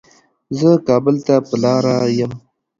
[0.57, 2.31] زه کابل ته په لاره يم